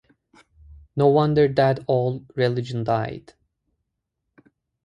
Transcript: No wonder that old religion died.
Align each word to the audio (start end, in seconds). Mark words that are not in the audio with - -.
No 0.95 1.09
wonder 1.09 1.47
that 1.47 1.85
old 1.87 2.25
religion 2.35 2.83
died. 2.83 3.35